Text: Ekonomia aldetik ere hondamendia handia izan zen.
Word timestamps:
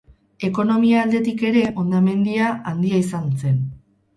Ekonomia 0.47 1.01
aldetik 1.05 1.45
ere 1.49 1.63
hondamendia 1.83 2.49
handia 2.73 3.05
izan 3.07 3.29
zen. 3.45 3.63